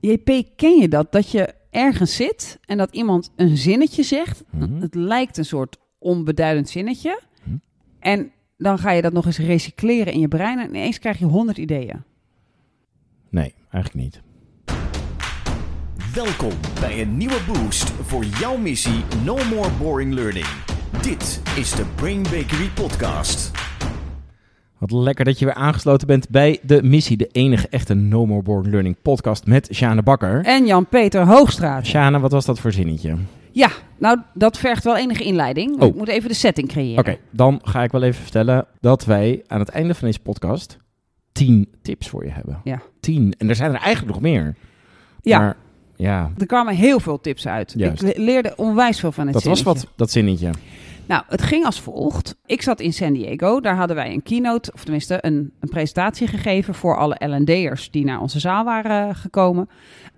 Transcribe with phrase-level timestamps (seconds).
[0.00, 1.12] JP, ken je dat?
[1.12, 4.44] Dat je ergens zit en dat iemand een zinnetje zegt.
[4.50, 4.80] Mhm.
[4.80, 7.20] Het lijkt een soort onbeduidend zinnetje.
[7.42, 7.56] Mhm.
[8.00, 11.24] En dan ga je dat nog eens recycleren in je brein en ineens krijg je
[11.24, 12.02] honderd ideeën.
[13.30, 14.20] Nee, eigenlijk niet.
[16.14, 20.46] Welkom bij een nieuwe boost voor jouw missie No More Boring Learning.
[21.02, 23.57] Dit is de Brain Bakery Podcast.
[24.78, 28.42] Wat lekker dat je weer aangesloten bent bij de missie, de enige echte No More
[28.42, 30.44] Boring Learning podcast met Sjane Bakker.
[30.44, 31.86] En Jan-Peter Hoogstraat.
[31.86, 33.16] Sjane, wat was dat voor zinnetje?
[33.52, 35.80] Ja, nou, dat vergt wel enige inleiding.
[35.80, 35.88] Oh.
[35.88, 36.98] Ik moet even de setting creëren.
[36.98, 40.76] Oké, dan ga ik wel even vertellen dat wij aan het einde van deze podcast
[41.32, 42.60] tien tips voor je hebben.
[42.64, 42.80] Ja.
[43.00, 43.34] Tien.
[43.38, 44.54] En er zijn er eigenlijk nog meer.
[45.22, 45.38] Ja.
[45.38, 45.56] Maar
[45.96, 47.74] ja, Er kwamen heel veel tips uit.
[47.76, 48.02] Juist.
[48.02, 50.50] Ik le- leerde onwijs veel van het dat was wat, dat zinnetje.
[51.08, 52.36] Nou, het ging als volgt.
[52.46, 53.60] Ik zat in San Diego.
[53.60, 58.04] Daar hadden wij een keynote, of tenminste een, een presentatie gegeven voor alle L&D'ers die
[58.04, 59.68] naar onze zaal waren gekomen.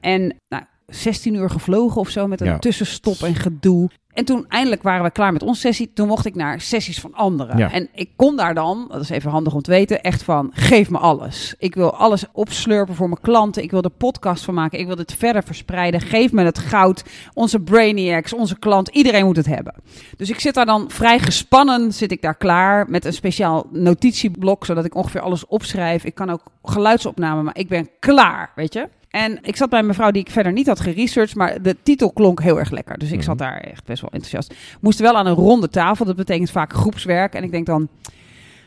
[0.00, 2.58] En nou, 16 uur gevlogen of zo met een Ja.
[2.58, 3.90] tussenstop en gedoe.
[4.12, 5.92] En toen eindelijk waren we klaar met onze sessie.
[5.92, 7.58] Toen mocht ik naar sessies van anderen.
[7.58, 7.72] Ja.
[7.72, 10.90] En ik kon daar dan, dat is even handig om te weten, echt van geef
[10.90, 11.54] me alles.
[11.58, 13.62] Ik wil alles opslurpen voor mijn klanten.
[13.62, 14.78] Ik wil er podcast van maken.
[14.78, 16.00] Ik wil dit verder verspreiden.
[16.00, 17.04] Geef me het goud.
[17.34, 19.74] Onze brainiacs, onze klant, iedereen moet het hebben.
[20.16, 24.64] Dus ik zit daar dan vrij gespannen, zit ik daar klaar met een speciaal notitieblok,
[24.64, 26.04] zodat ik ongeveer alles opschrijf.
[26.04, 28.88] Ik kan ook geluidsopname, maar ik ben klaar, weet je.
[29.10, 32.12] En ik zat bij een mevrouw die ik verder niet had geresearched, maar de titel
[32.12, 32.98] klonk heel erg lekker.
[32.98, 33.24] Dus ik Mhm.
[33.24, 34.54] zat daar echt best wel enthousiast.
[34.80, 37.34] Moest wel aan een ronde tafel, dat betekent vaak groepswerk.
[37.34, 37.88] En ik denk dan,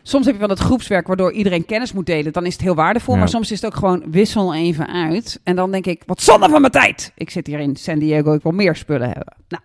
[0.01, 2.33] soms heb je wel dat groepswerk waardoor iedereen kennis moet delen.
[2.33, 3.19] Dan is het heel waardevol, Ja.
[3.19, 5.39] maar soms is het ook gewoon wissel even uit.
[5.43, 7.11] En dan denk ik, wat zonde van mijn tijd.
[7.15, 9.33] Ik zit hier in San Diego, ik wil meer spullen hebben.
[9.47, 9.63] Nou,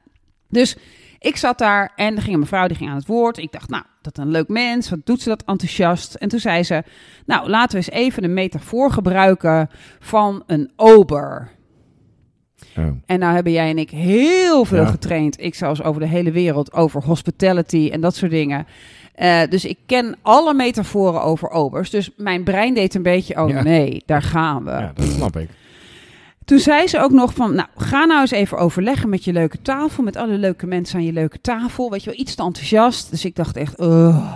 [0.49, 0.77] dus
[1.19, 3.39] ik zat daar en er ging een mevrouw die ging aan het woord.
[3.39, 4.91] Ik dacht, nou, dat is een leuk mens.
[4.91, 6.15] Wat doet ze dat enthousiast?
[6.15, 6.83] En toen zei ze,
[7.27, 9.69] nou, laten we eens even een metafoor gebruiken
[10.01, 11.51] van een ober.
[12.77, 12.85] Oh.
[13.07, 14.87] En nou hebben jij en ik heel veel Ja.
[14.91, 15.41] getraind.
[15.41, 18.67] Ik zelfs over de hele wereld, over hospitality en dat soort dingen.
[19.15, 21.91] Eh, dus ik ken alle metaforen over obers.
[21.91, 23.63] Dus mijn brein deed een beetje, oh Ja.
[23.63, 24.71] nee, daar gaan we.
[24.71, 25.49] Ja, dat snap ik.
[26.49, 29.63] Toen zei ze ook nog van, nou, ga nou eens even overleggen met je leuke
[29.63, 31.91] tafel, met alle leuke mensen aan je leuke tafel.
[31.91, 33.11] Weet je wel, iets te enthousiast.
[33.11, 34.33] Dus ik dacht echt, oh.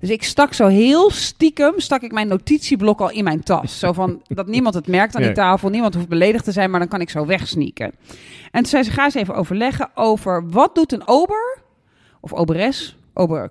[0.00, 3.78] Dus ik stak zo heel stiekem, stak ik mijn notitieblok al in mijn tas.
[3.78, 6.80] Zo van, dat niemand het merkt aan die tafel, niemand hoeft beledigd te zijn, maar
[6.80, 7.94] dan kan ik zo wegsneaken.
[8.50, 11.58] En toen zei ze, ga eens even overleggen over, wat doet een ober,
[12.20, 13.50] of oberes, Ober,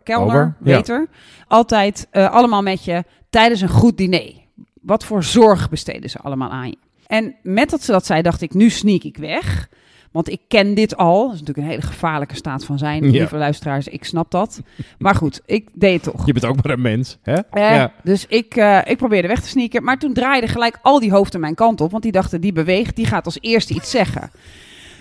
[0.64, 0.74] ja.
[0.74, 1.08] waiter,
[1.48, 4.34] altijd eh, allemaal met je tijdens een goed diner.
[4.82, 6.78] Wat voor zorg besteden ze allemaal aan je?
[7.08, 9.70] En met dat ze dat zei, dacht ik, nu sneak ik weg.
[10.12, 11.24] Want ik ken dit al.
[11.24, 13.04] Dat is natuurlijk een hele gevaarlijke staat van zijn.
[13.04, 13.12] Ja.
[13.12, 14.62] Lieve luisteraars, ik snap dat.
[14.98, 16.26] Maar goed, ik deed het toch.
[16.26, 17.34] Je bent ook maar een mens, hè?
[17.34, 17.94] Eh, ja.
[18.04, 19.84] Dus ik, eh, ik probeerde weg te sneaken.
[19.84, 21.92] Maar toen draaiden gelijk al die hoofden mijn kant op.
[21.92, 24.32] Want die dachten, die beweegt, die gaat als eerste iets zeggen.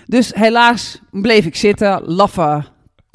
[0.07, 2.65] Dus helaas bleef ik zitten, laffe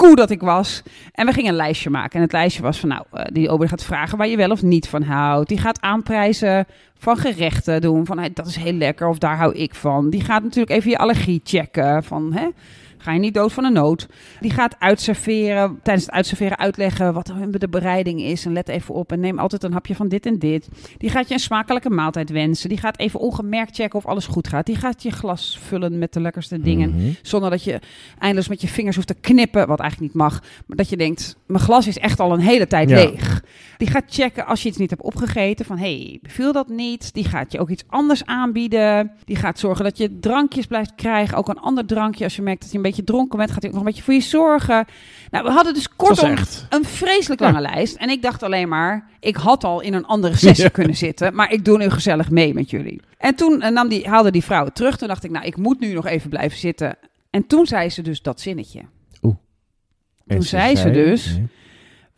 [0.02, 0.82] koe dat ik was.
[1.12, 2.16] En we gingen een lijstje maken.
[2.16, 4.62] En het lijstje was van, nou, eh, die ober gaat vragen waar je wel of
[4.62, 5.50] niet van houdt.
[5.50, 6.66] Die gaat aanprijzen
[6.98, 8.06] van gerechten doen.
[8.06, 10.10] Van, hey, dat is heel lekker of daar hou ik van.
[10.10, 12.04] Die gaat natuurlijk even je allergie checken.
[12.04, 12.48] Van, hè,
[13.02, 14.08] ga je niet dood van een nood.
[14.40, 18.46] Die gaat uitserveren, tijdens het uitserveren uitleggen wat de bereiding is.
[18.46, 20.68] En let even op en neem altijd een hapje van dit en dit.
[20.98, 22.70] Die gaat je een smakelijke maaltijd wensen.
[22.70, 24.66] Die gaat even ongemerkt checken of alles goed gaat.
[24.66, 26.90] Die gaat je glas vullen met de lekkerste dingen.
[26.96, 27.12] Mhm.
[27.22, 27.80] Zonder dat je
[28.20, 30.42] eindeloos met je vingers hoeft te knippen, wat eigenlijk niet mag.
[30.66, 32.96] Maar dat je denkt, mijn glas is echt al een hele tijd Ja.
[32.96, 33.44] leeg.
[33.78, 35.66] Die gaat checken als je iets niet hebt opgegeten.
[35.66, 37.14] Van, hey, beviel dat niet?
[37.14, 39.12] Die gaat je ook iets anders aanbieden.
[39.26, 41.38] Die gaat zorgen dat je drankjes blijft krijgen.
[41.38, 42.24] Ook een ander drankje.
[42.24, 44.04] Als je merkt dat je een beetje dronken bent, gaat hij ook nog een beetje
[44.04, 44.86] voor je zorgen.
[45.32, 46.66] Nou, we hadden dus kortom echt.
[46.70, 47.96] een vreselijk lange lijst.
[47.96, 50.70] En ik dacht alleen maar, ik had al in een andere sessie Ja.
[50.72, 51.36] kunnen zitten.
[51.36, 53.02] Maar ik doe nu gezellig mee met jullie.
[53.18, 54.98] En toen eh, nam die, haalde die vrouw het terug.
[54.98, 56.98] Toen dacht ik, nou, ik moet nu nog even blijven zitten.
[57.30, 58.82] En toen zei ze dus dat zinnetje.
[60.26, 61.48] En Toen zei ze dus- Nee.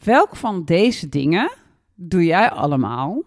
[0.03, 1.51] Welk van deze dingen
[1.95, 3.21] doe jij allemaal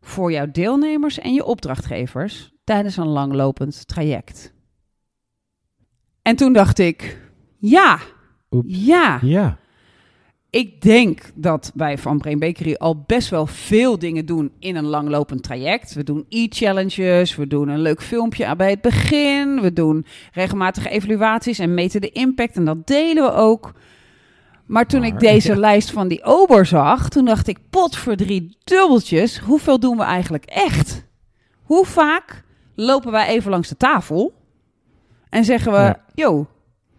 [0.00, 4.52] voor jouw deelnemers en je opdrachtgevers tijdens een langlopend traject?
[6.22, 7.18] En toen dacht ik,
[7.58, 7.98] ja,
[8.50, 8.86] Oeps.
[8.86, 9.18] ja.
[9.22, 9.58] Ja.
[10.50, 14.86] Ik denk dat wij van Brain Bakery al best wel veel dingen doen in een
[14.86, 15.94] langlopend traject.
[15.94, 21.58] We doen e-challenges, we doen een leuk filmpje bij het begin, we doen regelmatige evaluaties
[21.58, 23.72] en meten de impact en dat delen we ook.
[24.66, 25.58] Maar toen ik deze ja.
[25.58, 30.02] lijst van die ober zag, toen dacht ik, pot voor drie dubbeltjes, hoeveel doen we
[30.02, 31.06] eigenlijk echt?
[31.62, 32.44] Hoe vaak
[32.74, 34.39] lopen wij even langs de tafel
[35.30, 36.46] en zeggen we, yo,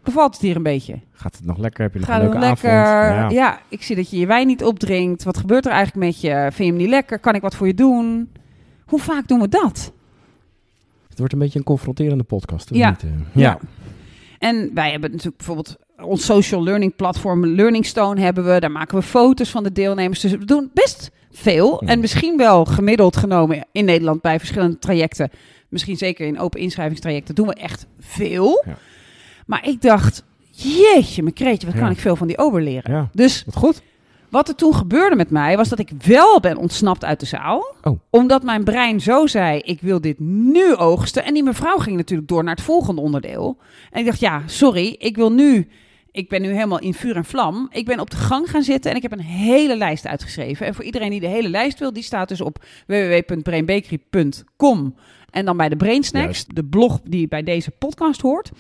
[0.04, 1.00] bevalt het hier een beetje?
[1.12, 1.84] Gaat het nog lekker?
[1.84, 2.72] Heb je nog Gaat een leuke lekker?
[2.72, 3.32] avond?
[3.32, 3.60] Ja.
[3.70, 5.24] ik zie dat je je wijn niet opdrinkt.
[5.24, 6.30] Wat gebeurt er eigenlijk met je?
[6.42, 7.20] Vind je hem niet lekker?
[7.20, 8.32] Kan ik wat voor je doen?
[8.86, 9.92] Hoe vaak doen we dat?
[11.10, 12.70] Het wordt een beetje een confronterende podcast.
[12.74, 12.90] Ja.
[12.90, 13.10] niet, eh?
[13.10, 13.42] Ja.
[13.42, 13.60] ja.
[14.40, 18.60] En wij hebben natuurlijk bijvoorbeeld ons social learning platform Learning Stone hebben we.
[18.60, 20.20] Daar maken we foto's van de deelnemers.
[20.20, 21.82] Dus we doen best veel.
[21.82, 25.30] En misschien wel gemiddeld genomen in Nederland bij verschillende trajecten.
[25.72, 28.64] Misschien zeker in open inschrijvingstrajecten doen we echt veel.
[28.66, 28.78] Ja.
[29.46, 31.82] Maar ik dacht, jeetje, mijn kreetje, wat Ja.
[31.82, 32.92] kan ik veel van die ober leren.
[32.94, 33.10] Ja.
[33.14, 33.82] Dus Wat goed.
[34.30, 37.76] wat er toen gebeurde met mij, was dat ik wel ben ontsnapt uit de zaal.
[37.84, 38.00] Oh.
[38.10, 41.26] Omdat mijn brein zo zei, ik wil dit nu oogsten.
[41.26, 43.58] En die mevrouw ging natuurlijk door naar het volgende onderdeel.
[43.92, 45.68] En ik dacht, ja, sorry, ik wil nu...
[46.12, 47.68] Ik ben nu helemaal in vuur en vlam.
[47.72, 50.66] Ik ben op de gang gaan zitten en ik heb een hele lijst uitgeschreven.
[50.66, 54.96] En voor iedereen die de hele lijst wil, die staat dus op www.brainbakery.com.
[55.30, 56.56] En dan bij de Brain Snacks, Juist.
[56.56, 58.52] de blog die bij deze podcast hoort.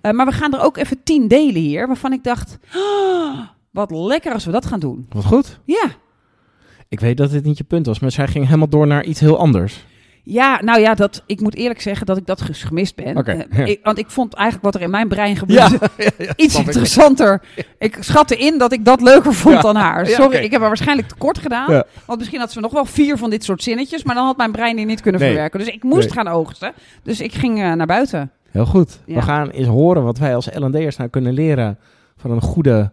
[0.00, 2.58] Eh, maar we gaan er ook even tien delen hier, waarvan ik dacht...
[2.74, 5.06] "Ah, wat lekker als we dat gaan doen.
[5.08, 5.60] Wat goed.
[5.64, 5.86] Ja,
[6.88, 9.20] Ik weet dat dit niet je punt was, maar zij ging helemaal door naar iets
[9.20, 9.84] heel anders.
[10.28, 13.16] Ja, nou ja, dat, ik moet eerlijk zeggen dat ik dat gemist ben.
[13.16, 13.64] Oké, Eh, ja.
[13.64, 15.78] ik- want ik vond eigenlijk wat er in mijn brein gebeurde
[16.36, 17.42] iets interessanter.
[17.78, 20.06] Ik schatte in dat ik dat leuker vond dan haar.
[20.06, 21.82] Sorry, ik heb haar waarschijnlijk tekort gedaan.
[22.06, 24.02] Want misschien had ze nog wel vier van dit soort zinnetjes.
[24.04, 25.30] Maar dan had mijn brein die niet kunnen Nee.
[25.30, 25.58] verwerken.
[25.58, 26.12] Dus ik moest Nee.
[26.24, 26.72] gaan oogsten.
[27.02, 28.30] Dus ik ging eh, naar buiten.
[28.50, 28.98] Heel goed.
[29.06, 31.78] We gaan eens horen wat wij als L&D'ers nou kunnen leren
[32.16, 32.92] van een goede,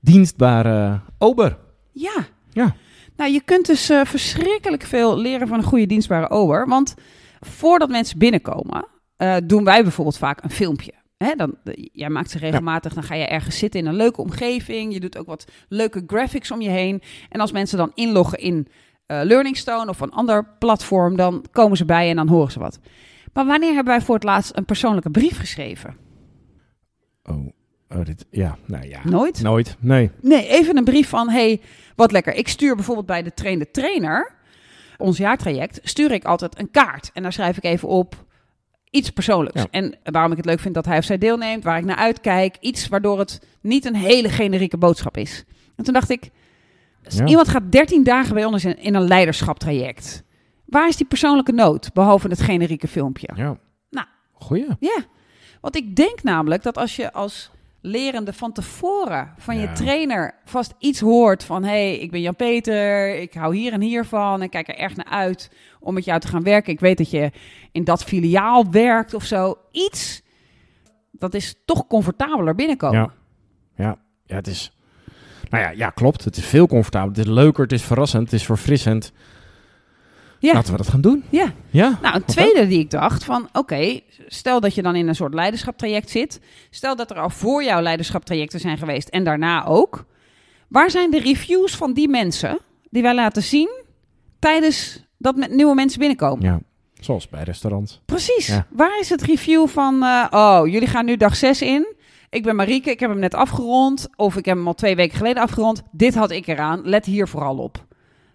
[0.00, 1.56] dienstbare ober.
[1.92, 2.14] Ja.
[2.52, 2.74] Ja.
[3.22, 6.66] Nou, je kunt dus eh, verschrikkelijk veel leren van een goede dienstbare ober.
[6.68, 6.94] Want
[7.40, 8.86] voordat mensen binnenkomen,
[9.16, 10.92] eh, doen wij bijvoorbeeld vaak een filmpje.
[11.16, 14.20] Hè, dan, de- jij maakt ze regelmatig, dan ga je ergens zitten in een leuke
[14.20, 14.92] omgeving.
[14.92, 17.02] Je doet ook wat leuke graphics om je heen.
[17.28, 18.66] En als mensen dan inloggen in
[19.06, 22.58] eh Learning Stone of een ander platform, dan komen ze bij en dan horen ze
[22.58, 22.78] wat.
[23.32, 25.96] Maar wanneer hebben wij voor het laatst een persoonlijke brief geschreven?
[27.22, 27.48] Oh,
[27.94, 29.00] oh dit, ja, nou ja.
[29.04, 29.42] Nooit?
[29.42, 30.10] Nooit, nee.
[30.20, 31.60] Nee, even een brief van, hey,
[31.96, 32.34] wat lekker.
[32.34, 34.34] Ik stuur bijvoorbeeld bij de trainde trainer,
[34.98, 37.10] ons jaartraject, stuur ik altijd een kaart.
[37.14, 38.24] En daar schrijf ik even op
[38.90, 39.60] iets persoonlijks.
[39.62, 39.66] Ja.
[39.70, 42.56] En waarom ik het leuk vind dat hij of zij deelneemt, waar ik naar uitkijk.
[42.60, 45.44] Iets waardoor het niet een hele generieke boodschap is.
[45.76, 46.30] En toen dacht ik,
[47.06, 47.26] s- Ja.
[47.26, 50.22] iemand gaat 13 dagen bij ons in, in een leiderschaptraject.
[50.66, 53.28] Waar is die persoonlijke nood, behalve het generieke filmpje?
[53.34, 53.56] Ja.
[53.90, 54.06] Nou.
[54.32, 54.66] Goeie.
[54.80, 55.04] Ja,
[55.60, 57.50] want ik denk namelijk dat als je als
[57.82, 61.62] lerende van tevoren van je trainer vast iets hoort van...
[61.62, 64.42] hé, hey, ik ben Jan-Peter, ik hou hier en hier van...
[64.42, 65.50] en kijk er erg naar uit
[65.80, 66.72] om met jou te gaan werken.
[66.72, 67.30] Ik weet dat je
[67.72, 69.58] in dat filiaal werkt of zo.
[69.70, 70.22] Iets,
[71.10, 73.00] dat is toch comfortabeler binnenkomen.
[73.00, 73.12] Ja.
[73.76, 74.76] Ja, ja, het is...
[75.48, 76.24] Nou ja, ja, klopt.
[76.24, 77.16] Het is veel comfortabeler.
[77.16, 79.12] Het is leuker, het is verrassend, het is verfrissend.
[80.42, 80.52] Ja.
[80.52, 81.24] Laten we dat gaan doen.
[81.28, 81.52] Ja.
[81.70, 81.98] Ja.
[82.02, 85.34] Nou, een tweede die ik dacht van, oké, stel dat je dan in een soort
[85.34, 86.40] leiderschaptraject zit.
[86.70, 90.04] Stel dat er al voor jou leiderschaptrajecten zijn geweest en daarna ook.
[90.68, 92.58] Waar zijn de reviews van die mensen
[92.90, 93.82] die wij laten zien
[94.38, 96.44] tijdens dat met nieuwe mensen binnenkomen?
[96.44, 96.60] Ja,
[97.00, 98.00] zoals bij restaurants.
[98.04, 98.46] Precies.
[98.46, 98.66] Ja.
[98.70, 101.94] Waar is het review van, eh, oh, jullie gaan nu dag 6 in.
[102.30, 104.08] Ik ben Marieke, ik heb hem net afgerond.
[104.16, 105.82] Of ik heb hem al twee weken geleden afgerond.
[105.90, 106.80] Dit had ik eraan.
[106.84, 107.84] Let hier vooral op.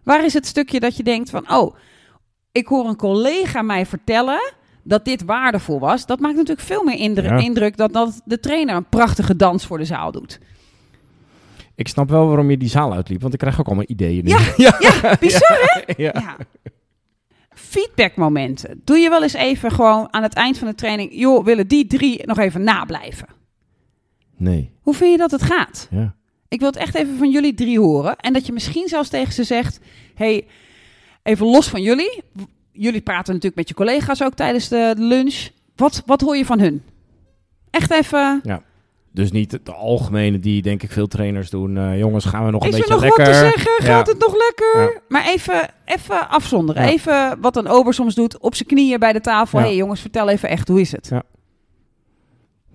[0.03, 1.75] Waar is het stukje dat je denkt van, oh,
[2.57, 6.05] ik hoor een collega mij vertellen dat dit waardevol was.
[6.05, 7.37] Dat maakt natuurlijk veel meer indru- Ja.
[7.37, 10.39] indruk dan dat de trainer een prachtige dans voor de zaal doet.
[11.75, 14.29] Ik snap wel waarom je die zaal uitliep, want ik krijg ook allemaal ideeën nu.
[14.29, 14.39] Ja,
[14.79, 15.93] ja, bizar hè?
[16.03, 16.11] ja.
[16.13, 16.37] Ja.
[17.49, 18.81] Feedbackmomenten.
[18.83, 21.87] Doe je wel eens even gewoon aan het eind van de training, joh, willen die
[21.87, 23.27] drie nog even nablijven?
[24.37, 25.87] Nee, Hoe vind je dat het gaat?
[25.91, 26.15] ja.
[26.49, 28.15] Ik wil het echt even van jullie drie horen.
[28.17, 29.79] En dat je misschien zelfs tegen ze zegt:
[30.15, 30.47] hey,
[31.23, 32.21] even los van jullie.
[32.77, 35.47] Jullie praten natuurlijk met je collega's ook tijdens de lunch.
[35.75, 36.83] Wat, wat hoor je van hun?
[37.69, 38.41] Echt even.
[39.11, 41.77] Dus niet de algemene die denk ik veel trainers doen.
[41.77, 43.23] Eh, jongens, gaan we nog een Is er beetje nog lekker?
[43.25, 43.83] wat te zeggen?
[43.85, 44.13] Gaat Ja.
[44.13, 44.81] het nog lekker?
[44.93, 44.99] Ja.
[45.07, 46.83] Maar even, even afzonderen.
[46.83, 46.89] Ja.
[46.89, 48.37] Even wat een ober soms doet.
[48.39, 49.59] Op zijn knieën bij de tafel.
[49.59, 49.65] Ja.
[49.65, 50.67] hey, jongens, vertel even echt.
[50.67, 51.07] Hoe is het?
[51.07, 51.23] Ja.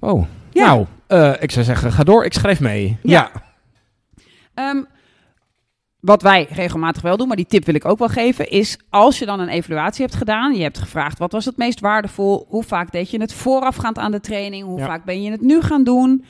[0.00, 0.66] Oh, Ja.
[0.66, 2.96] nou, eh, ik zou zeggen, ga door, ik schrijf mee.
[3.02, 3.30] Ja.
[4.54, 4.82] Ehm,
[6.02, 9.18] wat wij regelmatig wel doen, maar die tip wil ik ook wel geven, is als
[9.18, 12.62] je dan een evaluatie hebt gedaan, je hebt gevraagd wat was het meest waardevol, hoe
[12.62, 14.86] vaak deed je het voorafgaand aan de training, hoe Ja.
[14.86, 16.24] vaak ben je het nu gaan doen,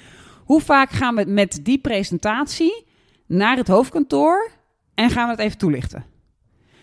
[0.45, 2.87] hoe vaak gaan we met die presentatie
[3.27, 4.51] naar het hoofdkantoor
[4.95, 6.05] en gaan we het even toelichten.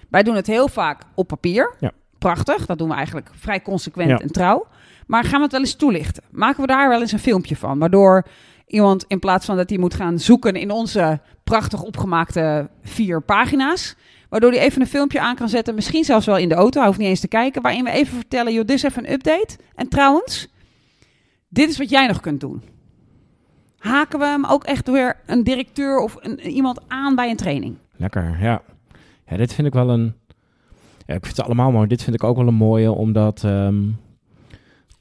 [0.09, 1.75] Wij doen het heel vaak op papier.
[1.79, 1.91] Ja.
[2.17, 4.17] Prachtig, dat doen we eigenlijk vrij consequent Ja.
[4.17, 4.67] en trouw.
[5.07, 6.23] Maar gaan we het wel eens toelichten?
[6.31, 7.79] Maken we daar wel eens een filmpje van?
[7.79, 8.25] Waardoor
[8.69, 13.95] iemand in plaats van dat hij moet gaan zoeken in onze prachtig opgemaakte vier pagina's,
[14.29, 16.87] waardoor hij even een filmpje aan kan zetten, misschien zelfs wel in de auto, hij
[16.87, 19.57] hoeft niet eens te kijken, waarin we even vertellen, joh, dit is even een update.
[19.75, 20.47] En trouwens,
[21.47, 22.63] dit is wat jij nog kunt doen.
[23.77, 27.77] Haken we hem ook echt weer een directeur of een, iemand aan bij een training?
[27.95, 28.61] Lekker, ja.
[29.27, 30.13] Ja, dit vind ik wel een...
[31.05, 31.87] Ik vind het allemaal mooi.
[31.87, 33.43] Dit vind ik ook wel een mooie, omdat...
[33.43, 33.83] ehm,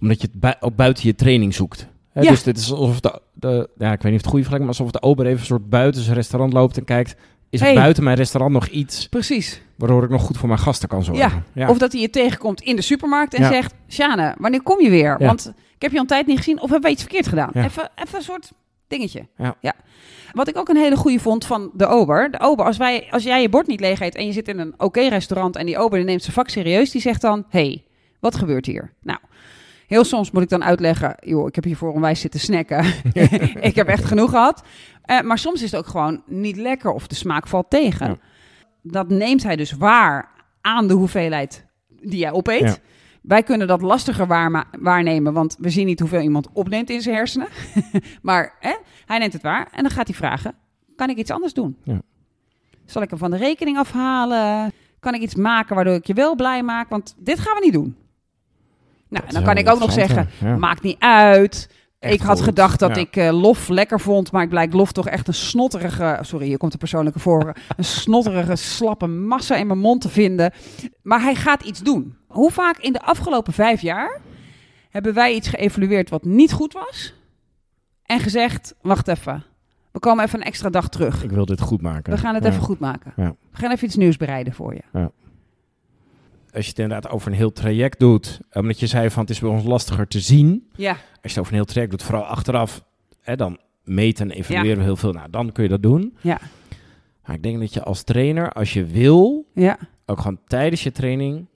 [0.00, 1.88] omdat je het ook buiten je training zoekt.
[2.18, 2.30] Hè, Ja.
[2.30, 4.78] Dus dit is alsof de, de, ja, ik weet niet of het goede vergelijking maar
[4.78, 7.16] alsof de ober even een soort buiten zijn restaurant loopt en kijkt,
[7.50, 7.74] is er Hey.
[7.74, 9.60] buiten mijn restaurant nog iets Precies.
[9.76, 11.44] waardoor ik nog goed voor mijn gasten kan zorgen?
[11.54, 11.68] Ja.
[11.68, 13.74] Of dat hij je tegenkomt in de supermarkt en zegt...
[13.88, 15.18] Sjane, wanneer kom je weer?
[15.18, 17.50] Want ik heb je al een tijd niet gezien of hebben we iets verkeerd gedaan?
[17.54, 18.52] Even, even een soort
[18.88, 19.26] dingetje.
[19.60, 19.74] Ja.
[20.32, 22.30] Wat ik ook een hele goede vond van de ober.
[22.30, 24.58] De ober, als, wij, als jij je bord niet leeg eet en je zit in
[24.58, 25.56] een oké restaurant...
[25.56, 27.44] en die ober die neemt zijn vak serieus, die zegt dan...
[27.48, 27.84] hey,
[28.20, 28.92] wat gebeurt hier?
[29.02, 29.18] Nou,
[29.88, 31.14] heel soms moet ik dan uitleggen...
[31.20, 32.84] joh, ik heb hier voor onwijs zitten snacken.
[33.68, 34.62] ik heb echt genoeg gehad.
[35.02, 38.06] Eh, maar soms is het ook gewoon niet lekker of de smaak valt tegen.
[38.06, 38.16] Ja.
[38.82, 40.30] Dat neemt hij dus waar
[40.60, 42.60] aan de hoeveelheid die jij opeet.
[42.60, 42.76] Ja.
[43.22, 44.26] Wij kunnen dat lastiger
[44.80, 47.48] waarnemen, want we zien niet hoeveel iemand opneemt in zijn hersenen.
[48.22, 48.74] maar hè,
[49.06, 50.54] hij neemt het waar en dan gaat hij vragen:
[50.96, 51.76] kan ik iets anders doen?
[51.82, 52.00] Ja.
[52.84, 54.72] Zal ik hem van de rekening afhalen?
[55.00, 56.88] Kan ik iets maken waardoor ik je wel blij maak?
[56.88, 57.96] Want dit gaan we niet doen.
[59.08, 60.56] Nou, en dan kan ik ook nog zeggen: Ja.
[60.56, 61.76] maakt niet uit.
[61.98, 62.44] Echt ik had goed.
[62.44, 63.02] gedacht dat Ja.
[63.02, 66.18] ik eh, lof lekker vond, maar ik blijkt lof toch echt een snotterige...
[66.20, 67.52] Sorry, hier komt de persoonlijke voor.
[67.76, 70.52] een snotterige, slappe massa in mijn mond te vinden.
[71.02, 72.16] Maar hij gaat iets doen.
[72.26, 74.20] Hoe vaak in de afgelopen vijf jaar
[74.90, 77.14] hebben wij iets geëvalueerd wat niet goed was?
[78.02, 79.44] En gezegd, wacht even,
[79.92, 81.22] we komen even een extra dag terug.
[81.24, 82.12] Ik wil dit goed maken.
[82.12, 82.50] We gaan het Ja.
[82.50, 83.12] even goed maken.
[83.16, 83.34] Ja.
[83.50, 85.10] We gaan even iets nieuws bereiden voor je.
[86.52, 89.38] Als je het inderdaad over een heel traject doet, omdat je zei van het is
[89.40, 90.68] bij ons lastiger te zien.
[90.76, 92.84] Ja, Als je het over een heel traject doet, vooral achteraf,
[93.20, 95.12] hè, dan meten en evalueren we heel veel.
[95.12, 96.16] Nou, dan kun je dat doen.
[96.20, 96.38] ja,
[97.26, 99.78] Maar ik denk dat je als trainer, als je wil, ja.
[100.06, 101.46] ook gewoon tijdens je training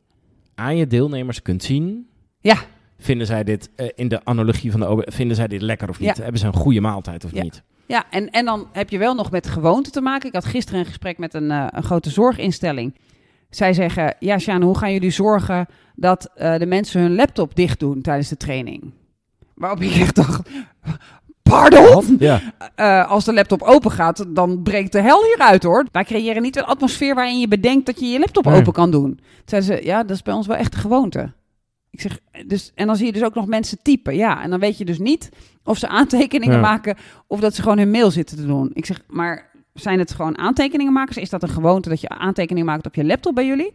[0.55, 2.09] aan je deelnemers kunt zien.
[2.41, 2.57] Ja.
[2.99, 6.01] Vinden zij dit, eh, in de analogie van de OB, vinden zij dit lekker of
[6.01, 6.17] niet?
[6.17, 6.23] Ja.
[6.23, 7.43] Hebben ze een goede maaltijd of Ja.
[7.43, 7.63] niet?
[7.87, 10.29] Ja, en, en dan heb je wel nog met gewoonte te maken.
[10.29, 12.95] Ik had gisteren een gesprek met een, eh, een grote zorginstelling.
[13.55, 17.81] Zij zeggen, ja Sjaan, hoe gaan jullie zorgen dat eh, de mensen hun laptop dicht
[17.81, 18.93] doen tijdens de training?
[19.55, 20.49] Waarop ik echt dacht,
[21.43, 22.17] pardon?
[22.19, 22.41] Ja.
[22.75, 25.87] Eh, als de laptop open gaat, dan breekt de hel hieruit hoor.
[25.93, 28.55] Wij creëren niet een atmosfeer waarin je bedenkt dat je je laptop Nee.
[28.61, 29.15] open kan doen.
[29.15, 31.33] Toen zeiden ze, ja, dat is bij ons wel echt de gewoonte.
[31.91, 34.17] Ik zeg, dus, en dan zie je dus ook nog mensen typen.
[34.17, 35.29] Ja, en dan weet je dus niet
[35.65, 36.61] of ze aantekeningen Ja.
[36.61, 38.71] maken of dat ze gewoon hun mail zitten te doen.
[38.75, 41.17] Ik zeg, maar zijn het gewoon aantekeningenmakers?
[41.17, 43.73] Is dat een gewoonte dat je aantekeningen maakt op je laptop bij jullie?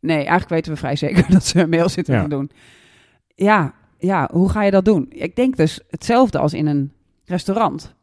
[0.00, 2.22] Nee, eigenlijk weten we vrij zeker dat ze hun mail zitten Ja.
[2.22, 2.50] te doen.
[3.34, 5.06] Ja, ja, hoe ga je dat doen?
[5.10, 6.92] Ik denk dus hetzelfde als in een
[7.24, 7.94] restaurant.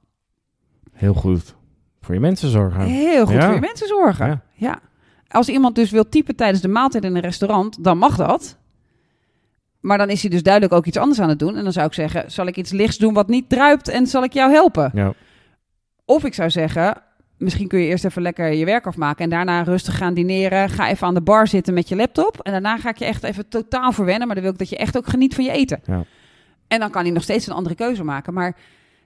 [0.92, 1.56] Heel goed.
[2.02, 2.82] Voor je mensen zorgen.
[2.82, 3.46] Heel goed Ja.
[3.46, 4.28] voor je mensen zorgen.
[4.28, 4.42] Ja.
[4.54, 4.80] Ja.
[5.28, 8.58] Als iemand dus wil typen tijdens de maaltijd in een restaurant, dan mag dat.
[9.80, 11.56] Maar dan is hij dus duidelijk ook iets anders aan het doen.
[11.58, 14.24] En dan zou ik zeggen, zal ik iets lichts doen wat niet druipt en zal
[14.24, 14.92] ik jou helpen?
[14.94, 15.14] Ja.
[16.06, 17.02] Of ik zou zeggen,
[17.44, 20.70] misschien kun je eerst even lekker je werk afmaken en daarna rustig gaan dineren.
[20.70, 22.40] Ga even aan de bar zitten met je laptop.
[22.40, 24.26] En daarna ga ik je echt even totaal verwennen.
[24.26, 25.82] Maar dan wil ik dat je echt ook geniet van je eten.
[25.86, 26.06] Ja.
[26.68, 28.34] En dan kan hij nog steeds een andere keuze maken.
[28.34, 28.56] Maar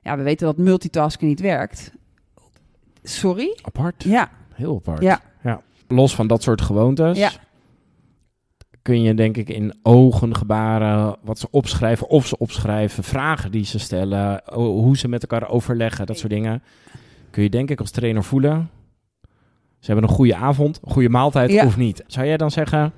[0.01, 1.91] ja, we weten dat multitasken niet werkt.
[3.03, 3.57] Sorry?
[3.61, 4.03] Apart.
[4.03, 5.01] Ja, Heel apart.
[5.01, 5.21] Ja.
[5.87, 7.17] Los van dat soort gewoontes.
[7.17, 7.31] Ja.
[8.81, 13.65] Kun je denk ik in ogen gebaren wat ze opschrijven, of ze opschrijven, vragen die
[13.65, 16.63] ze stellen, hoe ze met elkaar overleggen, dat soort dingen.
[17.29, 18.69] Kun je denk ik als trainer voelen.
[19.79, 21.65] Ze hebben een goede avond, een goede maaltijd Ja.
[21.65, 22.03] of niet.
[22.07, 22.93] Zou jij dan zeggen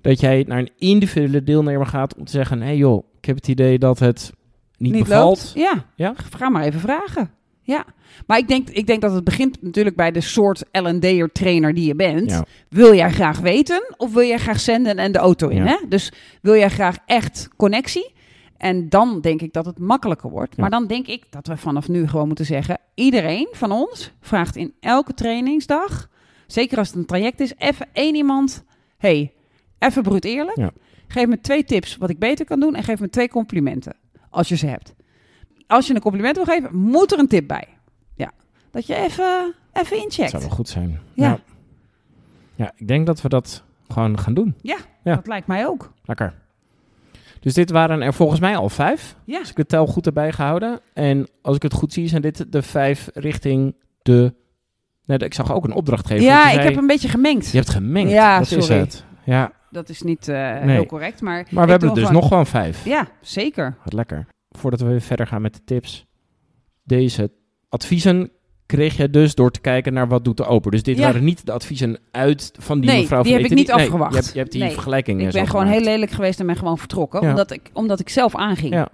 [0.00, 3.36] dat jij naar een individuele deelnemer gaat om te zeggen: hé hey joh, ik heb
[3.36, 4.32] het idee dat het
[4.76, 5.38] niet, bevalt.
[5.38, 5.52] loopt.
[5.54, 5.84] Ja.
[5.96, 6.14] Ja?
[6.36, 7.30] ga maar even vragen.
[7.66, 7.84] Ja,
[8.26, 11.86] maar ik denk, ik denk dat het begint natuurlijk bij de soort L&D'er trainer die
[11.86, 12.30] je bent.
[12.30, 12.44] Ja.
[12.68, 15.56] Wil jij graag weten of wil jij graag zenden en de auto in?
[15.56, 15.64] Ja.
[15.64, 15.88] Hè?
[15.88, 16.12] Dus
[16.42, 18.12] wil jij graag echt connectie?
[18.64, 20.56] En dan denk ik dat het makkelijker wordt.
[20.56, 20.60] Ja.
[20.60, 22.78] Maar dan denk ik dat we vanaf nu gewoon moeten zeggen...
[22.94, 26.08] iedereen van ons vraagt in elke trainingsdag...
[26.46, 28.64] zeker als het een traject is, even één iemand...
[28.98, 29.32] hey,
[29.78, 30.56] even bruut eerlijk.
[30.56, 30.70] Ja.
[31.08, 32.74] Geef me twee tips wat ik beter kan doen...
[32.74, 33.96] en geef me twee complimenten,
[34.30, 34.94] als je ze hebt.
[35.66, 37.68] Als je een compliment wil geven, moet er een tip bij.
[38.14, 38.30] Ja,
[38.70, 40.30] dat je even, even Dat incheckt.
[40.30, 41.00] zou wel goed zijn.
[41.14, 41.28] Ja.
[41.28, 41.40] ja.
[42.54, 44.54] Ja, ik denk dat we dat gewoon gaan doen.
[44.60, 44.76] Ja.
[45.02, 45.92] Dat lijkt mij ook.
[46.04, 46.42] Lekker.
[47.44, 49.16] Dus dit waren er volgens mij al vijf.
[49.24, 49.38] Ja.
[49.38, 50.80] Als ik het tel goed erbij gehouden.
[50.94, 54.34] En als ik het goed zie, zijn dit de vijf richting de...
[55.04, 56.24] Nee, ik zag ook een opdrachtgever.
[56.24, 57.50] Ja, die ik zei, heb een beetje gemengd.
[57.50, 58.10] Je hebt gemengd.
[58.10, 59.04] Ja, dat is het.
[59.24, 60.74] Ja, Dat is niet eh, Nee.
[60.74, 61.46] heel correct, maar...
[61.50, 62.84] maar we hebben er dus gewoon- nog gewoon vijf.
[62.84, 63.76] Ja, zeker.
[63.84, 64.26] Wat lekker.
[64.50, 66.06] Voordat we weer verder gaan met de tips.
[66.82, 67.30] Deze
[67.68, 68.30] adviezen
[68.66, 70.70] kreeg je dus door te kijken naar wat doet de open.
[70.70, 71.02] Dus dit Ja.
[71.04, 73.76] waren niet de adviezen uit van die Nee, mevrouw die van heb ik niet Nee,
[73.76, 74.10] afgewacht.
[74.14, 75.82] je, hebt, je hebt die Nee, vergelijking Ik eh, ben gewoon gemaakt.
[75.82, 77.22] heel lelijk geweest en ben gewoon vertrokken.
[77.22, 77.28] Ja.
[77.28, 78.74] Omdat, ik, omdat ik zelf aanging.
[78.74, 78.88] Ja.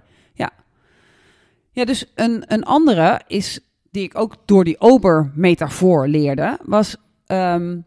[1.73, 3.59] Ja, dus een, een andere is,
[3.91, 7.77] die ik ook door die ober-metafoor leerde, was ehm,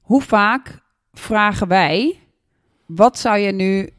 [0.00, 0.78] hoe vaak
[1.12, 2.18] vragen wij,
[2.86, 3.90] wat zou je nu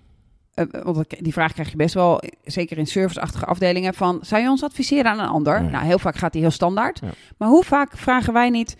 [0.83, 4.49] want dat- die vraag krijg je best wel, zeker in serviceachtige afdelingen, van zou je
[4.49, 5.63] ons adviseren aan een ander?
[5.63, 6.99] Nou, heel vaak gaat die heel standaard.
[7.03, 7.09] Ja.
[7.37, 8.75] Maar hoe vaak vragen wij niet,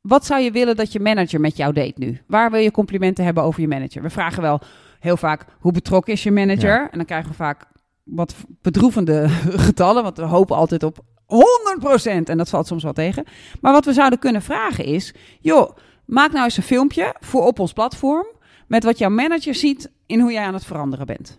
[0.00, 2.20] wat zou je willen dat je manager met jou deed nu?
[2.26, 4.02] Waar wil je complimenten hebben over je manager?
[4.02, 4.60] We vragen wel
[5.00, 6.74] heel vaak, hoe betrokken is je manager?
[6.80, 6.90] Ja.
[6.90, 7.64] En dan krijgen we vaak
[8.04, 9.28] wat bedroevende
[9.68, 13.24] getallen, want we hopen altijd op 100% en dat valt soms wel tegen.
[13.60, 15.76] Maar wat we zouden kunnen vragen is, joh,
[16.06, 18.26] maak nou eens een filmpje voor op ons platform
[18.66, 21.38] met wat jouw manager ziet in hoe jij aan het veranderen bent.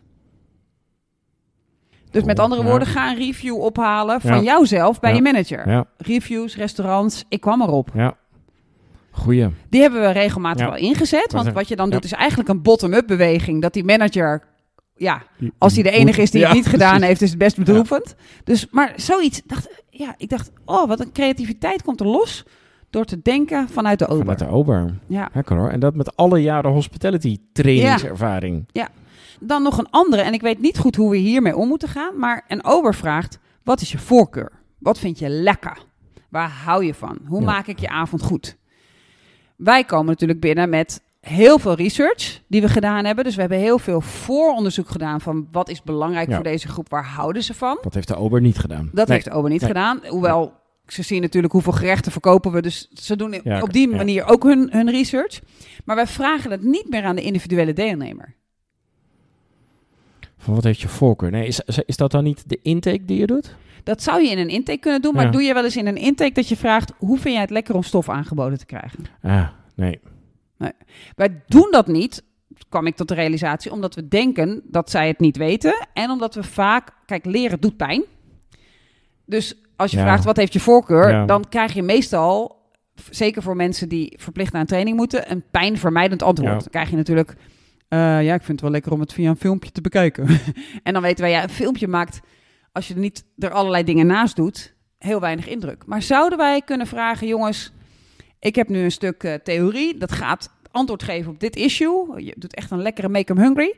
[2.12, 2.68] Dus met andere ja.
[2.70, 4.42] woorden, ga een review ophalen van Ja.
[4.42, 5.16] jouzelf bij Ja.
[5.16, 5.86] je manager.
[5.98, 7.90] Reviews, restaurants, ik kwam erop.
[7.94, 8.16] ja.
[9.12, 9.48] Goeie.
[9.70, 11.32] Die hebben we regelmatig wel ingezet.
[11.32, 13.62] Want wat je dan doet is eigenlijk een bottom-up beweging.
[13.62, 14.44] Dat die manager,
[14.96, 15.22] ja,
[15.58, 18.16] als hij de enige is die het niet gedaan heeft, is het best bedroevend.
[18.44, 22.44] Dus, maar zoiets, dacht, ja, ik dacht, oh, wat een creativiteit komt er los
[22.90, 24.18] door te denken vanuit de ober.
[24.20, 24.94] Vanuit de Ober.
[25.08, 25.30] Ja.
[25.34, 25.70] Lekker hoor.
[25.70, 28.68] En dat met alle jaren hospitality trainingservaring.
[29.40, 32.20] Dan nog een andere, en ik weet niet goed hoe we hiermee om moeten gaan,
[32.20, 34.52] maar een ober vraagt, wat is je voorkeur?
[34.80, 35.78] Wat vind je lekker?
[36.30, 37.18] Waar hou je van?
[37.28, 37.46] Hoe Ja.
[37.46, 38.58] maak ik je avond goed?
[39.56, 43.24] Wij komen natuurlijk binnen met heel veel research die we gedaan hebben.
[43.24, 46.36] Dus we hebben heel veel vooronderzoek gedaan van wat is belangrijk Ja.
[46.36, 47.78] voor deze groep, waar houden ze van?
[47.82, 48.90] Dat heeft de Ober niet gedaan.
[48.94, 49.16] Dat Nee.
[49.18, 49.70] heeft de ober niet Nee.
[49.70, 50.00] gedaan.
[50.08, 50.54] Hoewel
[50.88, 52.62] ze zien natuurlijk hoeveel gerechten verkopen we.
[52.62, 53.96] Dus ze doen Ja, op die ja.
[53.96, 55.42] manier ook hun, hun research.
[55.86, 58.36] Maar wij vragen het niet meer aan de individuele deelnemer.
[60.38, 61.32] Van wat heeft je voorkeur?
[61.32, 63.56] Nee, is, is dat dan niet de intake die je doet?
[63.84, 65.32] Dat zou je in een intake kunnen doen, maar Ja.
[65.32, 67.76] doe je wel eens in een intake dat je vraagt: hoe vind jij het lekker
[67.76, 69.00] om stof aangeboden te krijgen?
[69.22, 70.00] Ah, nee.
[71.16, 72.24] Wij doen dat niet,
[72.70, 76.36] kwam ik tot de realisatie, omdat we denken dat zij het niet weten en omdat
[76.36, 78.04] we vaak, kijk, leren doet pijn.
[79.26, 80.04] Dus als je Ja.
[80.04, 81.26] vraagt wat heeft je voorkeur, Ja.
[81.26, 82.64] dan krijg je meestal,
[83.10, 86.52] zeker voor mensen die verplicht aan training moeten, een pijnvermijdend antwoord.
[86.52, 86.58] Ja.
[86.58, 87.36] Dan krijg je natuurlijk,
[87.88, 90.28] eh, ja, ik vind het wel lekker om het via een filmpje te bekijken.
[90.84, 92.20] en dan weten wij, ja, een filmpje maakt,
[92.72, 95.84] als je er niet er allerlei dingen naast doet, heel weinig indruk.
[95.86, 97.72] Maar zouden wij kunnen vragen, jongens,
[98.40, 102.24] ik heb nu een stuk eh, theorie, dat gaat antwoord geven op dit issue.
[102.24, 103.74] Je doet echt een lekkere make 'em hungry.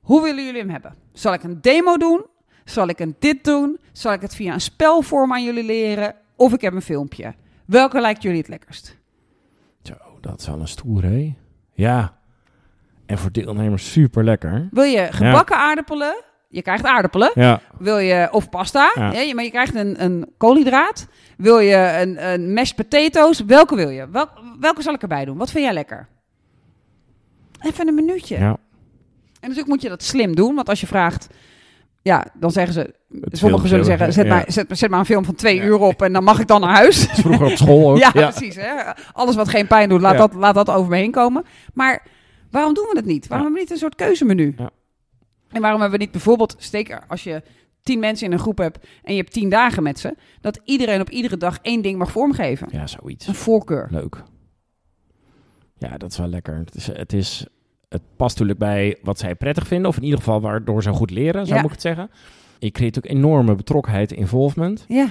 [0.00, 0.94] Hoe willen jullie hem hebben?
[1.12, 2.24] Zal ik een demo doen?
[2.64, 3.78] Zal ik een dit doen?
[3.92, 6.14] Zal ik het via een spelvorm aan jullie leren?
[6.36, 7.34] Of ik heb een filmpje.
[7.66, 8.96] Welke lijkt jullie het lekkerst?
[9.82, 11.34] Zo, dat is wel een stoer, hè?
[11.72, 12.16] Ja.
[13.06, 14.68] En voor deelnemers super lekker.
[14.70, 16.22] Wil je gebakken aardappelen?
[16.48, 17.30] Je krijgt aardappelen.
[17.34, 17.60] Ja.
[17.78, 19.12] Wil je, of pasta, Ja.
[19.12, 21.06] ja, maar je krijgt een, een koolhydraat.
[21.36, 23.40] Wil je een, een mashed potatoes?
[23.40, 24.08] Welke wil je?
[24.08, 24.28] Wel,
[24.60, 25.36] welke zal ik erbij doen?
[25.36, 26.08] Wat vind jij lekker?
[27.60, 28.38] Even een minuutje.
[28.38, 28.48] ja.
[29.40, 31.26] En natuurlijk moet je dat slim doen, want als je vraagt,
[32.04, 34.34] ja, dan zeggen ze, Het sommigen zullen zeggen, zet, ja.
[34.34, 35.64] maar, zet, zet maar een film van twee Ja.
[35.64, 37.06] uur op en dan mag ik dan naar huis.
[37.06, 37.98] Dat is vroeger op school ook.
[38.04, 38.56] ja, precies.
[38.56, 38.92] Hè?
[39.12, 41.44] Alles wat geen pijn doet, laat, dat, laat dat over me heen komen.
[41.74, 42.06] Maar
[42.50, 43.26] waarom doen we het niet?
[43.26, 44.54] Waarom hebben we niet een soort keuzemenu?
[44.58, 44.70] Ja.
[45.50, 47.42] En waarom hebben we niet bijvoorbeeld, steker als je
[47.82, 51.00] tien mensen in een groep hebt en je hebt tien dagen met ze, dat iedereen
[51.00, 52.68] op iedere dag één ding mag vormgeven?
[52.70, 53.26] Ja, zoiets.
[53.26, 53.88] Een voorkeur.
[53.90, 54.22] Leuk.
[55.78, 56.56] Ja, dat is wel lekker.
[56.56, 57.46] Het, is, het, is,
[57.94, 61.10] het past natuurlijk bij wat zij prettig vinden, of in ieder geval waardoor ze goed
[61.10, 61.60] leren, zo Ja.
[61.60, 62.10] moet ik het zeggen.
[62.58, 64.84] Je creëert ook enorme betrokkenheid, involvement.
[64.88, 65.06] Ja,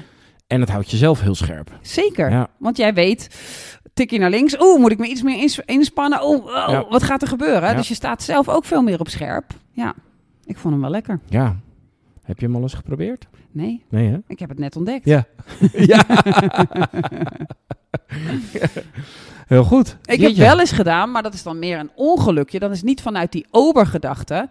[0.48, 1.72] En het houdt jezelf heel scherp.
[1.82, 2.30] zeker.
[2.30, 3.30] Ja, Want jij weet,
[3.94, 4.62] tikje naar links.
[4.62, 6.26] Oeh, moet ik me iets meer ins- inspannen?
[6.26, 6.86] Oeh, oh, Ja.
[6.90, 7.70] wat gaat er gebeuren?
[7.70, 7.74] Ja.
[7.76, 9.46] Dus je staat zelf ook veel meer op scherp.
[9.72, 9.94] Ja,
[10.46, 11.20] ik vond hem wel lekker.
[11.30, 11.56] ja.
[12.24, 13.28] Heb je hem al eens geprobeerd?
[13.54, 14.18] Nee, Nee, hè?
[14.28, 15.06] ik heb het net ontdekt.
[15.06, 15.26] Ja.
[15.92, 16.06] ja.
[19.48, 19.98] heel goed.
[20.02, 20.42] Ik heb Jeetje.
[20.42, 22.60] wel eens gedaan, maar dat is dan meer een ongelukje.
[22.60, 24.50] Dat is niet vanuit die obergedachte.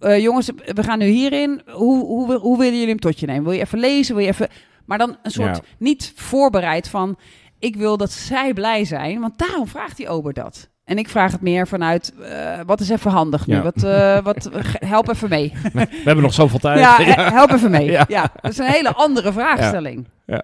[0.00, 1.62] Eh, jongens, we gaan nu hierin.
[1.70, 3.42] Hoe, hoe, hoe willen jullie hem tot je nemen?
[3.44, 4.14] Wil je even lezen?
[4.14, 4.48] Wil je even...
[4.84, 5.62] Maar dan een soort Ja.
[5.78, 7.16] niet voorbereid van...
[7.64, 10.68] Ik wil dat zij blij zijn, want daarom vraagt die ober dat.
[10.84, 13.54] En ik vraag het meer vanuit, eh, wat is even handig nu?
[13.54, 13.62] Ja.
[13.62, 14.50] Wat, eh, wat,
[14.86, 15.52] help even mee.
[15.72, 16.78] We hebben nog zoveel tijd.
[16.78, 17.90] Ja, he- help even mee.
[17.90, 18.04] Ja.
[18.08, 18.30] Ja.
[18.40, 20.06] dat is een hele andere vraagstelling.
[20.26, 20.42] Ja.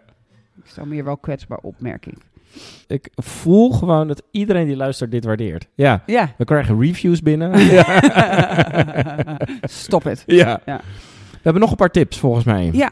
[0.56, 2.16] Ik stel meer wel kwetsbaar op, merk ik.
[2.87, 5.66] Ik voel gewoon dat iedereen die luistert dit waardeert.
[5.74, 6.02] Ja.
[6.06, 6.33] Ja.
[6.37, 7.59] We krijgen reviews binnen.
[7.64, 7.85] ja.
[9.62, 10.22] Stop het.
[10.26, 10.61] ja.
[10.66, 10.80] Ja.
[11.30, 12.68] We hebben nog een paar tips volgens mij.
[12.72, 12.90] Ja.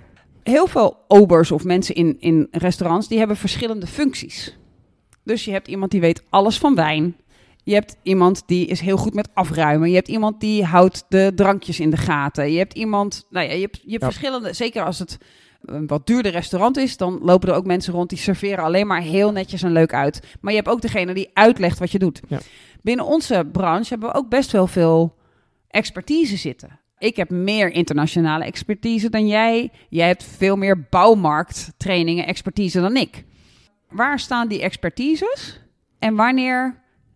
[0.48, 4.56] Heel veel obers of mensen in, in restaurants, die hebben verschillende functies.
[5.24, 7.16] Dus je hebt iemand die weet alles van wijn.
[7.64, 9.88] Je hebt iemand die is heel goed met afruimen.
[9.88, 12.52] Je hebt iemand die houdt de drankjes in de gaten.
[12.52, 14.08] Je hebt iemand, nou ja, je hebt, je hebt Ja.
[14.10, 15.18] verschillende, zeker als het
[15.64, 19.00] een wat duurder restaurant is, dan lopen er ook mensen rond die serveren alleen maar
[19.02, 20.36] heel netjes en leuk uit.
[20.40, 22.20] Maar je hebt ook degene die uitlegt wat je doet.
[22.28, 22.38] Ja.
[22.82, 25.16] Binnen onze branche hebben we ook best wel veel
[25.68, 26.80] expertise zitten.
[26.98, 29.70] Ik heb meer internationale expertise dan jij.
[29.88, 33.24] Jij hebt veel meer bouwmarkttrainingen, expertise dan ik.
[33.90, 35.60] Waar staan die expertises?
[35.98, 36.74] En wanneer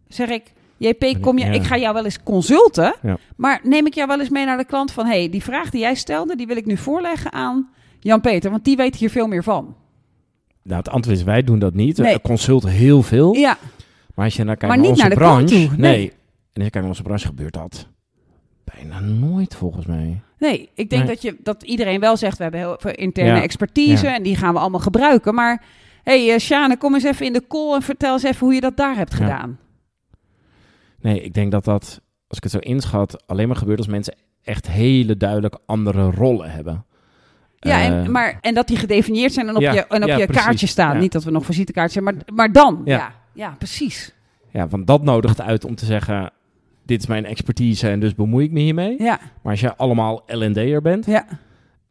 [0.09, 1.53] zeg ik, JP, kom je, Ja.
[1.53, 3.17] ik ga jou wel eens consulten, Ja.
[3.37, 5.81] maar neem ik jou wel eens mee naar de klant van, hey, die vraag die
[5.81, 7.69] jij stelde, die wil ik nu voorleggen aan
[8.01, 9.77] Jan-Peter, want die weet hier veel meer van.
[10.63, 11.97] Nou, het antwoord is, wij doen dat niet.
[11.99, 12.15] Nee.
[12.15, 13.35] We consulten heel veel.
[13.35, 13.59] Ja,
[14.15, 15.45] Maar als je naar kijkt Maar naar niet onze naar de branche...
[15.69, 15.97] toe, Nee.
[15.97, 16.11] nee.
[16.11, 16.15] En
[16.63, 17.89] als je kijkt naar onze branche, gebeurt dat
[18.75, 20.21] bijna nooit, volgens mij.
[20.39, 21.13] nee, ik denk Nee.
[21.15, 23.43] dat, je, dat iedereen wel zegt, we hebben heel veel interne Ja.
[23.43, 24.15] expertise Ja.
[24.15, 25.63] en die gaan we allemaal gebruiken, maar
[26.03, 28.61] hey, eh, Sjane, kom eens even in de call en vertel eens even hoe je
[28.61, 29.17] dat daar hebt Ja.
[29.17, 29.59] gedaan.
[31.01, 34.15] Nee, ik denk dat dat, als ik het zo inschat, alleen maar gebeurt als mensen
[34.43, 36.85] echt hele duidelijk andere rollen hebben.
[37.59, 40.09] Ja, Eh, en, maar, en dat die gedefinieerd zijn en op Ja, je, en op
[40.09, 40.45] ja, je precies.
[40.45, 40.95] kaartje staan.
[40.95, 41.01] Ja.
[41.01, 42.83] Niet dat we nog visitekaartjes hebben, maar, maar dan.
[42.85, 42.97] Ja.
[42.97, 43.13] Ja.
[43.35, 44.15] Ja, precies.
[44.51, 46.31] Ja, want dat nodigt uit om te zeggen,
[46.85, 48.95] dit is mijn expertise en dus bemoei ik me hiermee.
[49.03, 51.27] Ja, Maar als je allemaal L&D'er bent, ja,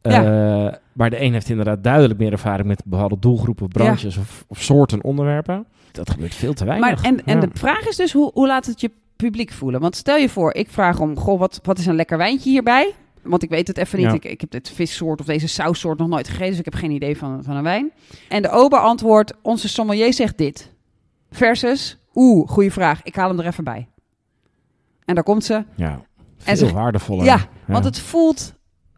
[0.01, 4.61] eh, maar de een heeft inderdaad duidelijk meer ervaring met bepaalde doelgroepen, branches of, of
[4.61, 5.65] soorten onderwerpen.
[5.91, 6.89] Dat gebeurt veel te weinig.
[7.03, 7.41] maar en, en Ja.
[7.45, 9.81] de vraag is dus, hoe, hoe laat het je publiek voelen?
[9.81, 12.93] Want stel je voor, ik vraag om, goh, wat, wat is een lekker wijntje hierbij?
[13.21, 14.07] Want ik weet het even niet.
[14.07, 14.13] Ja.
[14.13, 16.91] Ik, ik heb dit vissoort of deze saussoort nog nooit gegeten, dus ik heb geen
[16.91, 17.91] idee van, van een wijn.
[18.29, 20.71] En de ober antwoordt, onze sommelier zegt dit.
[21.31, 23.87] Versus, oeh, goede vraag, ik haal hem er even bij.
[25.11, 25.63] En daar komt ze.
[25.75, 26.01] Ja,
[26.37, 27.25] veel ze- waardevoller.
[27.25, 28.53] Ja, Want het voelt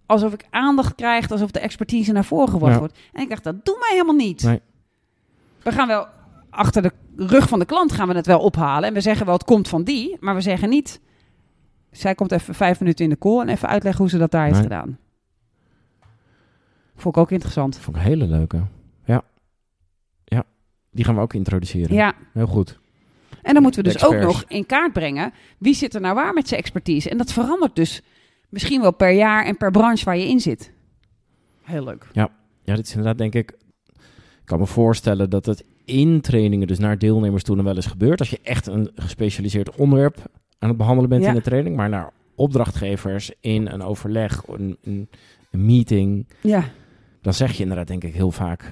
[0.05, 2.79] alsof ik aandacht krijg, alsof de expertise naar voren gebracht Ja.
[2.79, 2.97] wordt.
[3.13, 4.43] En ik dacht, dat doen wij helemaal niet.
[4.43, 4.61] Nee.
[5.63, 6.07] We gaan wel
[6.49, 8.87] achter de rug van de klant gaan we het wel ophalen.
[8.87, 10.17] En we zeggen wel, het komt van die.
[10.19, 10.99] Maar we zeggen niet,
[11.91, 14.45] zij komt even vijf minuten in de call en even uitleggen hoe ze dat daar
[14.45, 14.97] heeft gedaan.
[16.95, 17.77] Vond ik ook interessant.
[17.79, 18.61] vond ik een hele leuke.
[19.05, 19.21] Ja.
[20.23, 20.43] Ja,
[20.91, 21.95] die gaan we ook introduceren.
[21.95, 22.79] Ja, Heel goed.
[23.43, 26.33] En dan moeten we dus ook nog in kaart brengen, wie zit er nou waar
[26.33, 27.09] met zijn expertise.
[27.09, 28.01] En dat verandert dus
[28.49, 30.71] misschien wel per jaar en per branche waar je in zit.
[31.63, 32.07] Heel leuk.
[32.13, 32.29] Ja,
[32.63, 33.51] dit is inderdaad denk ik...
[34.39, 37.85] Ik kan me voorstellen dat het in trainingen, dus naar deelnemers toe, nog wel eens
[37.85, 38.19] gebeurt.
[38.19, 40.17] Als je echt een gespecialiseerd onderwerp
[40.59, 41.29] aan het behandelen bent Ja.
[41.29, 41.75] in de training.
[41.75, 45.09] Maar naar opdrachtgevers in een overleg, een, een,
[45.51, 46.27] een meeting.
[46.41, 46.63] Ja,
[47.21, 48.71] Dan zeg je inderdaad denk ik heel vaak...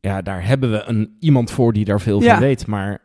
[0.00, 2.30] Ja, daar hebben we een, iemand voor die daar veel Ja.
[2.32, 2.66] van weet.
[2.66, 3.00] Maar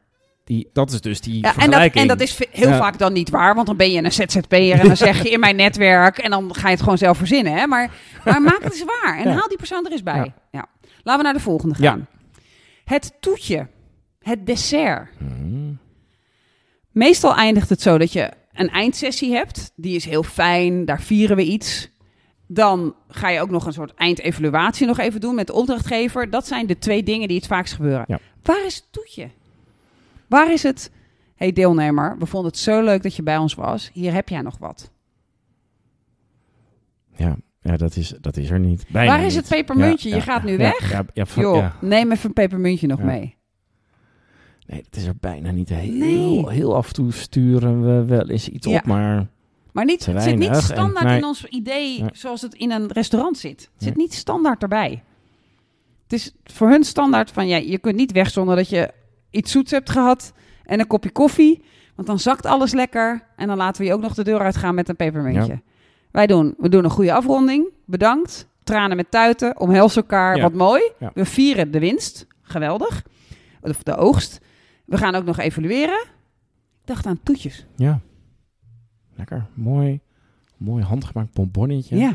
[0.47, 2.01] die, dat is dus die Ja, en, dat, vergelijking.
[2.01, 2.77] en dat is heel Ja.
[2.77, 5.39] vaak dan niet waar, want dan ben je een ZZP'er en dan zeg je in
[5.39, 7.53] mijn netwerk en dan ga je het gewoon zelf verzinnen.
[7.53, 7.67] Hè?
[7.67, 7.91] Maar,
[8.25, 9.35] maar maak het eens waar en Ja.
[9.35, 10.33] haal die persoon er eens bij.
[10.51, 10.65] Ja.
[11.03, 12.07] Laten we naar de volgende gaan.
[12.85, 13.67] Het toetje,
[14.19, 15.09] het dessert.
[15.17, 15.77] Hmm.
[16.91, 21.35] Meestal eindigt het zo dat je een eindsessie hebt, die is heel fijn, daar vieren
[21.35, 21.89] we iets.
[22.47, 26.29] Dan ga je ook nog een soort eindevaluatie nog even doen met de opdrachtgever.
[26.29, 28.19] Dat zijn de twee dingen die het vaakst gebeuren.
[28.43, 29.29] Waar is het toetje?
[30.27, 30.91] Waar is het?
[31.35, 33.89] hey deelnemer, we vonden het zo leuk dat je bij ons was.
[33.93, 34.91] Hier heb jij nog wat.
[37.15, 38.85] Ja, ja dat, is, dat is er niet.
[38.91, 39.49] Bijna Waar is niet.
[39.49, 40.09] het pepermuntje?
[40.09, 40.91] Ja, Je ja, gaat nu weg.
[40.91, 43.35] Ja, ja, van- Joh, neem even een pepermuntje nog mee.
[44.67, 45.69] Nee, dat is er bijna niet.
[45.69, 46.49] Heel, Nee.
[46.49, 49.27] heel af en toe sturen we wel eens iets op, maar
[49.71, 53.37] Maar niet, het zit niet en- standaard in ons idee zoals het in een restaurant
[53.37, 53.69] zit.
[53.73, 55.03] Het zit niet standaard erbij.
[56.03, 58.91] Het is voor hun standaard van, ja, je kunt niet weg zonder dat je
[59.37, 61.63] iets zoets hebt gehad en een kopje koffie.
[61.95, 64.75] Want dan zakt alles lekker en dan laten we je ook nog de deur uitgaan
[64.75, 65.51] met een pepermuntje.
[65.51, 65.61] Ja.
[66.11, 67.69] Wij doen, we doen een goede afronding.
[67.85, 68.47] Bedankt.
[68.63, 69.59] Tranen met tuiten.
[69.59, 70.35] Omhels elkaar.
[70.35, 70.41] Ja.
[70.41, 70.91] Wat mooi.
[70.99, 71.11] Ja.
[71.13, 72.27] We vieren de winst.
[72.41, 73.03] Geweldig.
[73.61, 74.39] Of de oogst.
[74.85, 75.99] We gaan ook nog evalueren.
[76.81, 77.65] Ik dacht aan toetjes.
[77.75, 77.99] ja.
[79.15, 79.99] Lekker, mooi.
[80.57, 81.97] Mooi handgemaakt bonbonnetje.
[81.97, 82.13] ja.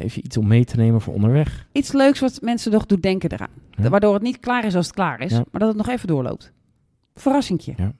[0.00, 1.66] Geef je iets om mee te nemen voor onderweg.
[1.72, 3.50] iets leuks wat mensen nog doet denken eraan.
[3.70, 3.88] Ja.
[3.88, 5.44] Waardoor het niet klaar is als het klaar is, Ja.
[5.50, 6.52] maar dat het nog even doorloopt.
[7.14, 7.74] Verrassingje.
[7.76, 7.92] Ja.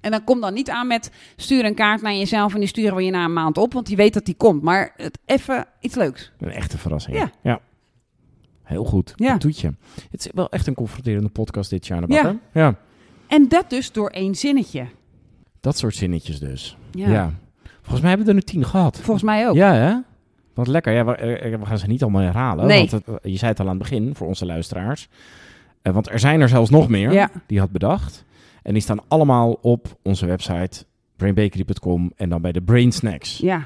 [0.00, 2.96] En dan kom dan niet aan met stuur een kaart naar jezelf en die sturen
[2.96, 4.62] we je na een maand op, want die weet dat die komt.
[4.62, 6.32] Maar het even iets leuks.
[6.38, 7.16] Een echte verrassing.
[7.16, 7.30] Ja.
[7.42, 7.60] ja.
[8.62, 9.12] Heel goed.
[9.16, 9.32] Ja.
[9.32, 9.74] Een toetje.
[10.10, 12.04] Het is wel echt een confronterende podcast dit jaar.
[12.08, 12.22] Ja.
[12.22, 12.36] Ja.
[12.52, 12.74] ja.
[13.26, 14.86] En dat dus door één zinnetje.
[15.60, 16.76] Dat soort zinnetjes dus.
[16.90, 17.08] Ja.
[17.08, 17.32] Ja.
[17.80, 18.96] Volgens mij hebben we er nu tien gehad.
[19.00, 19.54] Volgens mij ook.
[19.54, 19.94] Ja, hè?
[20.58, 20.92] Wat lekker.
[20.92, 22.66] Ja, we, eh, we gaan ze niet allemaal herhalen.
[22.66, 22.78] Nee.
[22.90, 25.08] Want het, je zei het al aan het begin voor onze luisteraars.
[25.82, 27.30] Eh, want er zijn er zelfs nog meer Ja.
[27.46, 28.24] die had bedacht.
[28.62, 30.84] En die staan allemaal op onze website
[31.16, 33.38] brainbakery.com en dan bij de Brain Snacks.
[33.38, 33.56] Ja.
[33.56, 33.64] Ja,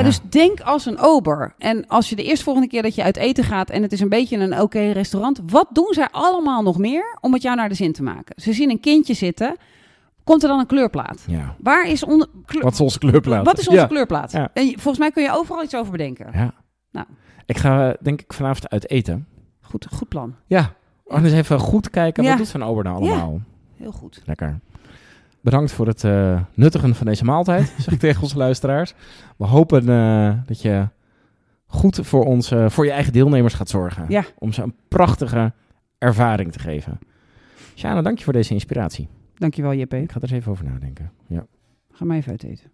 [0.00, 0.02] Ja.
[0.02, 1.54] dus denk als een ober.
[1.58, 4.08] En als je de eerstvolgende keer dat je uit eten gaat en het is een
[4.08, 7.74] beetje een oké restaurant, wat doen zij allemaal nog meer om het jou naar de
[7.74, 8.42] zin te maken?
[8.42, 9.56] Ze zien een kindje zitten,
[10.26, 11.24] komt er dan een kleurplaat?
[11.26, 11.54] Ja.
[11.58, 12.04] Waar is
[12.44, 13.44] kleur- Wat is onze kleurplaat?
[13.44, 13.86] Wat is onze ja.
[13.86, 14.32] kleurplaat?
[14.32, 14.50] Ja.
[14.52, 16.26] En volgens mij kun je overal iets over bedenken.
[16.32, 16.52] Ja.
[16.90, 17.06] Nou.
[17.46, 19.26] Ik ga denk ik vanavond uit eten.
[19.60, 20.34] Goed, goed plan.
[20.46, 20.72] Ja.
[21.04, 22.24] Oh, eens even goed kijken.
[22.24, 23.40] Wat doet zo'n ober nou allemaal?
[23.76, 24.22] Heel goed.
[24.24, 24.60] Lekker.
[25.40, 28.94] Bedankt voor het eh, nuttigen van deze maaltijd, zeg ik tegen onze luisteraars.
[29.36, 30.88] We hopen eh, dat je
[31.66, 34.04] goed voor, ons, eh, voor je eigen deelnemers gaat zorgen.
[34.08, 34.24] Ja.
[34.38, 35.52] Om ze een prachtige
[35.98, 36.98] ervaring te geven.
[37.74, 39.08] Sjana, dank je voor deze inspiratie.
[39.38, 39.92] Dankjewel, JP.
[39.94, 41.12] Ik ga er eens even over nadenken.
[41.26, 41.46] Ja.
[41.92, 42.70] Ga maar even uit eten.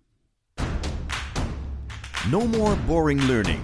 [2.31, 3.59] No more boring learning.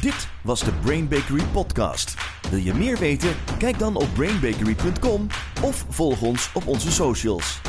[0.00, 2.14] Dit was de Brain Bakery podcast.
[2.50, 3.30] Wil je meer weten?
[3.58, 5.26] Kijk dan op brainbakery.com
[5.62, 7.60] of volg ons op onze socials.